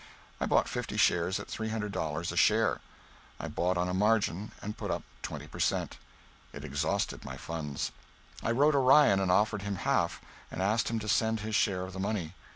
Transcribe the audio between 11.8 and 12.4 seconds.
of the money.